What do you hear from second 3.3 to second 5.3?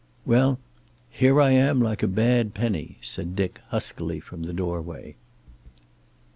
Dick huskily from the doorway.